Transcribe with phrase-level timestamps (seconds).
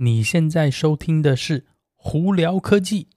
[0.00, 1.64] 你现在收听的是
[1.96, 3.08] 胡聊科技。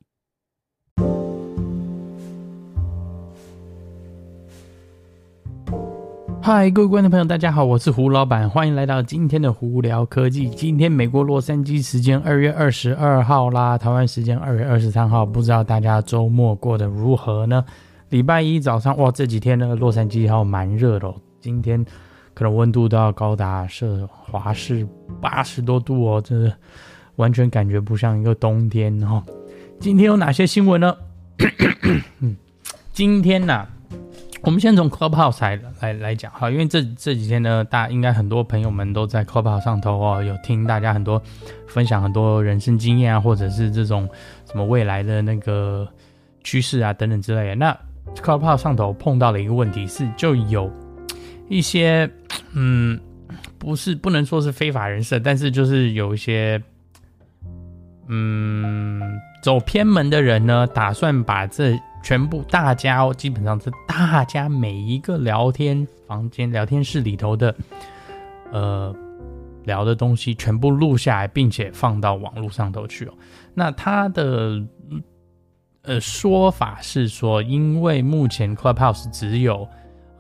[6.42, 10.50] 嗨，各位观众朋友，大家好，我是胡老板，欢迎来到今天的胡聊科技。
[10.50, 17.64] 今天美国洛杉矶时间二月二十二号啦，台湾时间二月二十三号，不知道大家周末过得如何呢？
[18.10, 21.86] 礼拜一早上，哇，这几天呢，洛杉矶还蛮热的哦，今天
[22.34, 24.88] 可能温度都要高达摄华氏
[25.20, 26.56] 八十多度哦，真的
[27.18, 29.24] 完全感觉不像一个冬天哦。
[29.80, 30.96] 今天有哪些新闻呢？
[32.94, 33.68] 今天呢、
[34.42, 41.22] 我们先从 Clubhouse 来来来讲哈，因为这这几天呢，大家应该很多朋友们都在 Clubhouse 上头哦，有听大家很多
[41.68, 44.08] 分享很多人生经验啊，或者是这种
[44.46, 45.88] 什么未来的那个
[46.44, 47.56] 趋势啊等等之类的。
[47.56, 47.78] 那
[48.16, 50.72] Clubhouse 上头碰到的一个问题是，就有
[51.52, 52.10] 一些
[52.54, 53.00] 嗯，
[53.60, 56.62] 不是不能说是非法人设，但是就是有一些
[58.08, 59.02] 嗯
[59.44, 61.78] 走偏门的人呢，打算把这。
[62.04, 67.56] 全部大家，基本上是大家每一个聊天房间、聊天室里头的，
[68.52, 68.92] 呃，
[69.66, 73.14] 聊的东西全部录下来，并且放到网络上头去哦。
[73.54, 74.60] 那他的
[75.84, 79.68] 呃说法是说，因为目前 Clubhouse 只有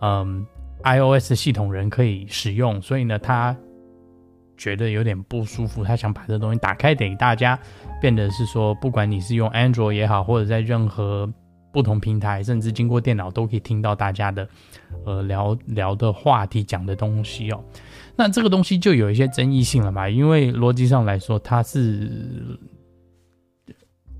[0.02, 0.46] 嗯
[0.84, 3.56] iOS 系统人可以使用，所以呢，他
[4.58, 7.58] 觉得有点不舒服，他想把这东西打开给大家，
[8.00, 11.32] 变得是说，不管你是用 Android 也好，或者在任何
[11.72, 14.48] 不同平台，甚至经过电脑都可以听到大家的，
[15.06, 17.64] 呃，聊聊的话题、讲的东西哦。
[18.16, 20.08] 那这个东西就有一些争议性了嘛？
[20.08, 22.60] 因为逻辑上来说，它是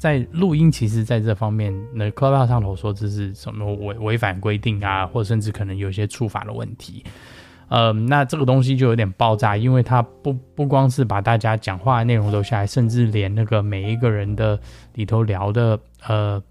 [0.02, 7.04] 在录音，其实在这方面，那 Club 上头说这是什么违违反规定啊，或甚至可能有一些触法的问题。
[7.68, 14.60] 呃，那这个东西就有点爆炸，因为它不不光是把大家讲话的内容留下来，甚至连那个每一个人的
[14.96, 16.42] 里头聊的，呃。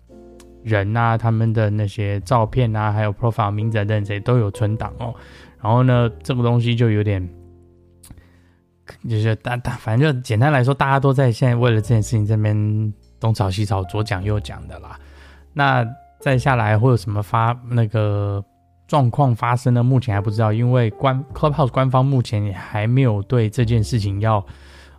[0.62, 5.14] 人啊，他们的那些照片啊，还有 profile 名字等等，谁都有存档哦。
[5.58, 7.26] 然后呢，这个东西就有点，
[9.08, 14.98] 就是大大，反正就简单来说，大家都在现在为了这件事情这边东吵西吵，左讲右讲的啦。
[15.52, 15.86] 那
[16.18, 18.44] 再下来会有什么发那个
[18.88, 19.82] 状况发生呢？
[19.82, 24.44] 目前还不知道，因为官 Clubhouse 官方目前也还没有对这件事情要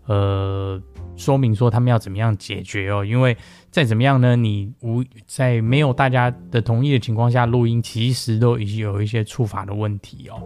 [0.05, 0.81] 呃。
[1.17, 3.35] 说明说他们要怎么样解决哦，因为
[3.69, 10.41] 再怎么样呢，你无在没有大家的同意的情况下录音，其实都已经有一些触法的问题哦。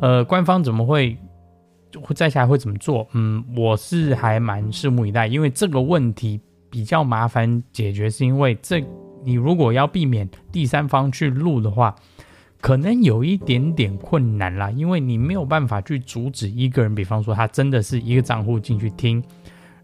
[0.00, 1.16] 呃，官方怎么会
[2.00, 3.08] 会再下来会怎么做？
[3.12, 6.38] 嗯，我是还蛮拭目以待，因为这个问题
[6.74, 8.84] 比较麻烦解决，是因为这
[9.22, 11.94] 你如果要避免第三方去录的话，
[12.60, 19.22] 可能有一点点困难啦，因为你没有办法去阻止一个人，比方说他真的是一个账户进去听。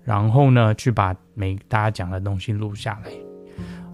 [0.03, 3.13] 然后呢，去把每大家讲的东西录下来，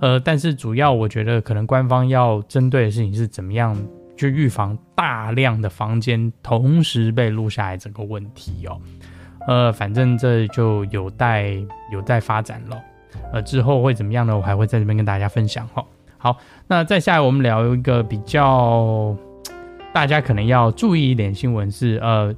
[0.00, 3.76] 呃，但是主要我觉得可能官方要针对的事情是怎么样
[4.16, 8.80] 去预防大量的房间同时被录下来这个问题哦，
[9.46, 11.52] 呃，反正这就有待
[11.92, 12.82] 有待发展了，
[13.32, 14.36] 呃，之后会怎么样呢？
[14.36, 15.84] 我还会在这边跟大家分享哈。
[16.18, 16.36] 好，
[16.66, 19.16] 那再下来我们聊一个比较
[19.92, 22.34] 大家可能要注意一点新闻是呃。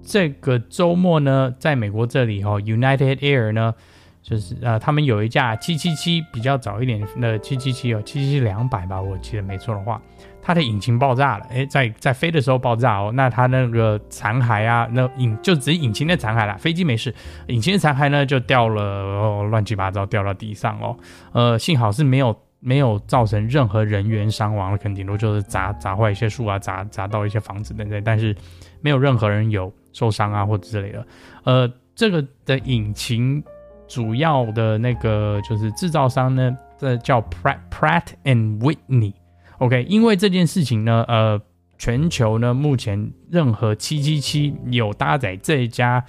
[0.00, 3.74] 这个周末呢，在美国这里哦，United Air 呢，
[4.22, 10.00] 就是呃，他们有一架七七七比较早一点的七七七哦，七七七两百吧，我记得没错的话，
[10.48, 17.14] 它的引擎爆炸了，诶，在在飞的时候爆炸哦，那它那个残骸啊，那引就只引擎的残骸啦，飞机没事，
[17.48, 20.96] 引擎的残骸呢就掉了，哦，乱七八糟掉到地上哦，
[21.32, 28.34] 呃，幸好是没有没有造成任何人员伤亡了，肯定都就是砸砸坏一些树啊，砸砸到一些房子等等，但是
[28.80, 29.70] 没有任何人有。
[29.94, 31.04] 受伤啊，或者之类的，
[31.42, 33.42] 呃，这个的引擎
[33.88, 39.14] 主要的那个就是制造商呢，这叫 Pratt Pratt and Whitney
[39.58, 41.40] OK，因为这件事情呢，呃，
[41.76, 46.04] 全球呢目前任何七七七有搭载这一家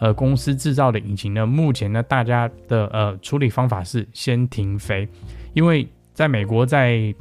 [0.00, 5.08] 呃公司制造的引擎呢，目前呢大家的呃处理方法是先停飞，
[5.52, 7.14] 因为在美国在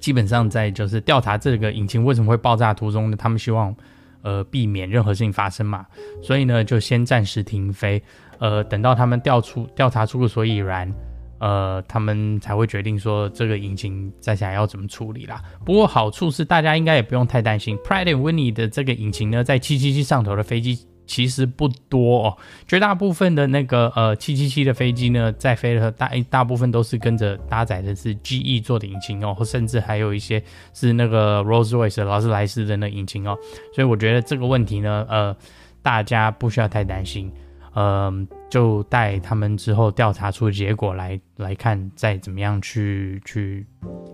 [0.00, 3.74] 基本上在就是调查这个引擎为什么会爆炸途中呢，他们希望。
[4.22, 5.86] 呃，避免任何事情发生嘛，
[6.20, 8.02] 所以呢，就先暂时停飞。
[8.40, 10.92] 呃，等到他们调出调查出个所以然，
[11.38, 15.42] 呃，他们才会决定说这个引擎再想要怎么处理啦。
[15.64, 20.78] 不过好处是，大家应该也不用太担心，Pratt & Whitney 的这个引擎呢，在七七七上头的飞机。
[21.10, 22.36] 其实不多哦，
[22.66, 30.44] 绝大部分的那个呃七七七的飞机呢，在飞的大大部分都是跟着搭载的是 GE 做的引擎哦，甚至还有一些
[30.74, 33.34] 是那个 Rolls-Royce 劳斯莱斯的那引擎哦，
[33.74, 35.34] 所以我觉得这个问题呢，呃，
[35.80, 37.32] 大家不需要太担心。
[37.74, 43.66] 嗯，就待他们之后调查出结果来来看，再怎么样去去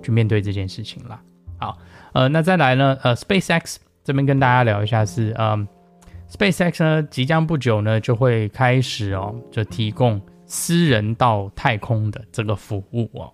[0.02, 1.20] 去面对这件事情啦。
[1.58, 1.78] 好，
[2.12, 5.66] 呃，那再来呢，呃，SpaceX 这边跟大家聊一下是，嗯
[6.30, 13.32] ，SpaceX 呢即将不久呢就会开始哦，就提供私人到太空的这个服务哦。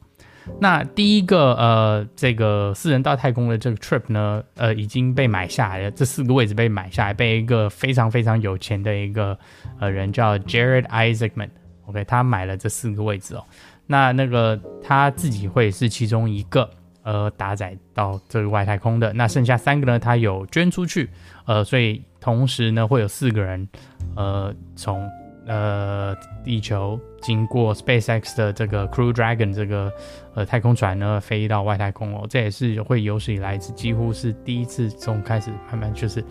[0.59, 5.91] 那第一个呃，这个私人到太空的这个 trip 呢，呃，已经被买下来了。
[5.91, 9.39] 这四个位置被买下来，被一个非常非常有钱的一个
[9.79, 13.45] 呃人叫 Jared Isaacman，OK，他买了这四个位置哦。
[13.87, 16.69] 那那个他自己会是其中一个
[17.03, 19.13] 呃搭载到这个外太空的。
[19.15, 21.09] 那剩下三个呢，他有捐出去，
[21.47, 23.67] 呃，所以同时呢会有四个人
[24.15, 25.09] 呃从。
[25.53, 29.93] 呃，地球经过 SpaceX 的这个 Crew Dragon 这个
[30.33, 36.25] 呃太空船呢，飞到外太空哦，这也是会有史以来几乎是第一次从开始慢慢就是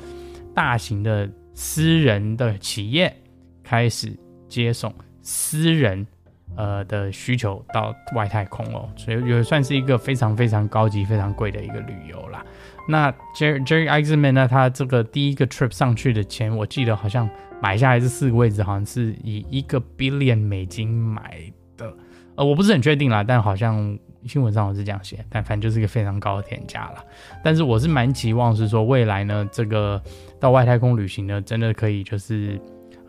[0.55, 3.13] 大型的私人的企业
[3.61, 4.17] 开始
[4.47, 6.07] 接送私人
[6.55, 12.45] 呃的需求到外太空哦，所以也算是一个非常非常高级、非常贵的一个旅游啦。
[12.87, 17.29] 那 Jerry Jerry Isaacman 呢，他这个第一个 trip 上去的钱，我记得好像。
[17.61, 21.41] 买下来这四个位置好像是以一个 billion 美金买
[21.75, 21.93] 的，
[22.35, 27.03] 呃，我不是很确定啦，但好像新闻上我是这样写，但反正就是一个非常高的天价啦。
[27.43, 30.01] 但是我是蛮期望是说未来呢，这个
[30.39, 32.57] 到外太空旅行呢，真的可以就是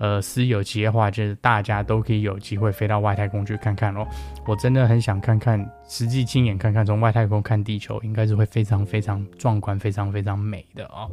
[0.00, 4.04] 呃私有企业化，就是大家都可以有机会飞到外太空去看看咯。
[4.46, 11.08] 我真的很想看看，实际亲眼看看，从外太空看地球，应该是会非常非常壮观、非常非常美的哦。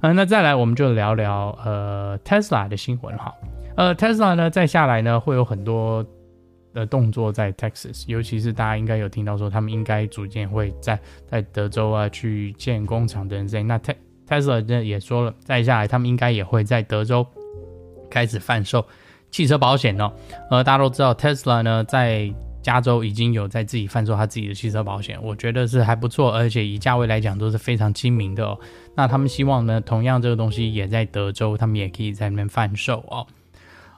[0.00, 3.34] 嗯、那再来我们就聊聊呃 Tesla 的新闻哈。
[3.76, 6.06] 呃，Tesla 呢再下来呢会有很多
[6.72, 13.66] 的动作在 Texas，尤其是大家应该有听到说他们应该逐渐会在在德州啊去建工厂等等。
[13.66, 13.76] 那
[14.28, 17.26] Tesla 呢也说了，再下来他们应该也会在德州
[18.10, 18.84] 开始贩售
[19.30, 20.12] 汽车保险哦。
[20.50, 22.32] 呃，大家都知道 Tesla 呢在。
[22.60, 28.58] 加州已经有在自己贩售他自己的汽车保险，我觉得是还不错，而且以价位来讲都是非常亲民的哦。
[28.96, 33.26] 那他们希望呢，同样这个东西也在德州，他们也可以在那边贩售哦。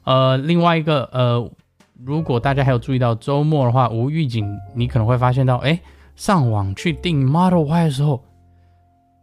[0.04, 1.50] 呃，另外一个呃，
[2.04, 5.80] 如果大家还有注意到周末的话，无预警，你可能会发现到，哎，
[6.14, 8.22] 上网去订 Model Y 的时候，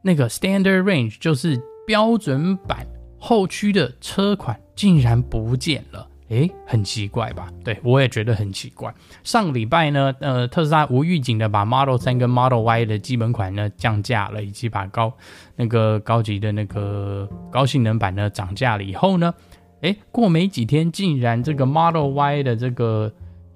[0.01, 2.86] 那个 Standard Range 就是标准版
[3.18, 6.08] 后驱的车款竟然不见了。
[6.30, 7.50] 诶，很奇怪吧？
[7.64, 8.94] 对，我也觉得很奇怪。
[9.24, 15.14] 上礼拜呢，呃，特斯拉无预警的把 Model 3跟 Model Y 的基本款呢降价了，以及把高
[15.56, 19.34] 那个高级的那个高性能版呢涨价了以后呢，
[19.80, 23.14] 诶，过没几天，竟然这个 Model Y 的这个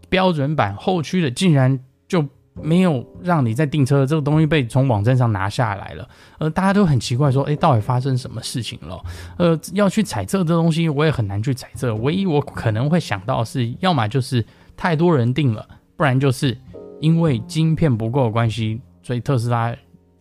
[0.07, 1.77] 标准版后驱的竟然
[2.07, 2.25] 就。
[2.63, 6.07] 没有让你在订车这个东西被从网站上拿下来了，
[6.39, 9.01] 呃，大家都很奇怪说，哎，到底发生什么事情了？
[9.37, 11.93] 呃，要去猜测这东西，我也很难去猜测。
[11.95, 14.45] 唯一我可能会想到是，要么就是
[14.77, 15.67] 太多人订了，
[15.97, 16.57] 不然就是
[16.99, 19.75] 因为晶片不够的关系，所以特斯拉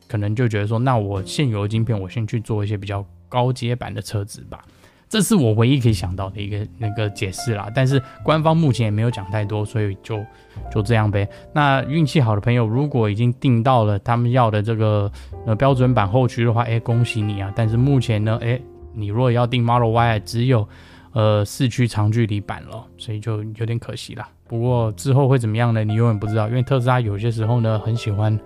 [0.08, 4.64] 可能就觉得说，那我现有的晶片，我先去做一些比较高阶版的车子吧。
[5.10, 10.24] 这是我唯一可以想到的一个那个解释啦，但是官方目前也没有讲太多，所以就
[10.72, 11.28] 就这样呗。
[11.52, 15.10] 那运气好的朋友，如果已经订到了他们要的这个
[15.46, 17.52] 呃标准版后驱的话，哎，恭喜你啊！
[17.56, 18.60] 但是目前呢，哎，
[18.94, 20.68] 你如果要订 Model Y，只有
[21.12, 24.28] 呃四驱长距离版了，所以就有点可惜啦。
[24.46, 25.82] 不过之后会怎么样呢？
[25.82, 28.38] 你永远不知道，因为特斯拉有些时候呢很喜欢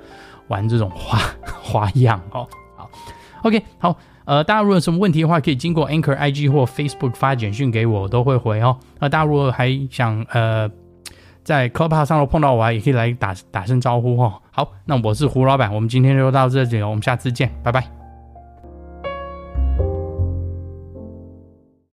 [0.49, 1.19] 玩这种花
[1.63, 2.49] 花样哦。
[2.75, 2.91] 好
[3.43, 3.95] ，OK，好。
[4.25, 8.77] 呃，大家如果有什么问题的话，可以经过 Anchor IG 或 Facebook 发简讯给我，我都会回哦。
[8.99, 10.71] 那大家如果还想呃
[11.43, 14.33] 在 Clubhouse 上头碰到我啊，也可以来打打声招呼哦。
[14.51, 18.04] 好，那我是胡老板，我们今天就到这里了，我们下次见，拜拜。